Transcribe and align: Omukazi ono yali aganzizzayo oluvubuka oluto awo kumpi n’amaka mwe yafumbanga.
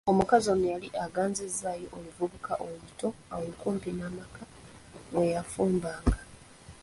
Omukazi 0.11 0.47
ono 0.53 0.65
yali 0.73 0.89
aganzizzayo 1.05 1.87
oluvubuka 1.97 2.53
oluto 2.65 3.07
awo 3.33 3.49
kumpi 3.61 3.89
n’amaka 3.97 4.41
mwe 5.11 5.25
yafumbanga. 5.35 6.19